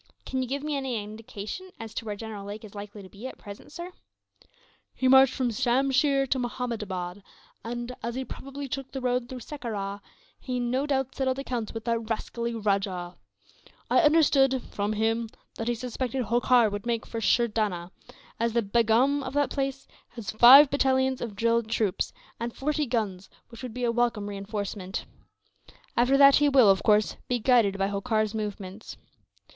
"Can 0.25 0.41
you 0.41 0.47
give 0.49 0.63
me 0.63 0.75
any 0.75 1.03
indication 1.03 1.69
as 1.79 1.93
to 1.93 2.05
where 2.05 2.15
General 2.15 2.43
Lake 2.43 2.63
is 2.65 2.73
likely 2.73 3.03
to 3.03 3.09
be, 3.09 3.27
at 3.27 3.37
present, 3.37 3.71
sir?" 3.71 3.91
"He 4.95 5.07
marched 5.07 5.35
from 5.35 5.51
Shamsheer 5.51 6.25
to 6.25 6.39
Mahomedabad 6.39 7.21
and, 7.63 7.95
as 8.01 8.15
he 8.15 8.25
probably 8.25 8.67
took 8.67 8.91
the 8.91 8.99
road 8.99 9.29
through 9.29 9.41
Sekerah, 9.41 10.01
he 10.39 10.59
no 10.59 10.87
doubt 10.87 11.13
settled 11.13 11.37
accounts 11.37 11.71
with 11.71 11.85
that 11.85 11.99
rascally 12.09 12.55
rajah. 12.55 13.15
I 13.91 13.99
understood, 13.99 14.63
from 14.71 14.93
him, 14.93 15.29
that 15.57 15.67
he 15.67 15.75
suspected 15.75 16.23
Holkar 16.23 16.71
would 16.71 16.87
make 16.87 17.05
for 17.05 17.19
Sherdanah; 17.21 17.91
as 18.39 18.53
the 18.53 18.63
Begum 18.63 19.21
of 19.21 19.33
that 19.33 19.51
place 19.51 19.87
has 20.13 20.31
five 20.31 20.71
battalions 20.71 21.21
of 21.21 21.35
drilled 21.35 21.69
troops, 21.69 22.11
and 22.39 22.55
forty 22.55 22.87
guns, 22.87 23.29
which 23.49 23.61
would 23.61 23.75
be 23.75 23.83
a 23.83 23.91
welcome 23.91 24.29
reinforcement. 24.29 25.05
After 25.95 26.17
that 26.17 26.37
he 26.37 26.49
will, 26.49 26.71
of 26.71 26.81
course, 26.81 27.17
be 27.27 27.37
guided 27.37 27.77
by 27.77 27.85
Holkar's 27.89 28.33
movements. 28.33 28.97